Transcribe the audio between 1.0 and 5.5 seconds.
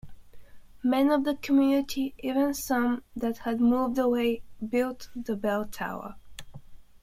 of the community, even some that had moved away, built the